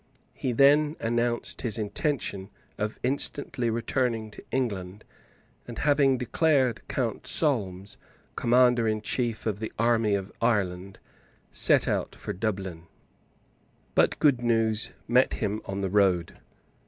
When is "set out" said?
11.51-12.15